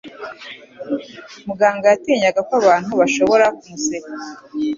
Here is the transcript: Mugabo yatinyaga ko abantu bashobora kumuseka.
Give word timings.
Mugabo 1.47 1.83
yatinyaga 1.91 2.41
ko 2.47 2.53
abantu 2.61 2.91
bashobora 2.99 3.45
kumuseka. 3.59 4.11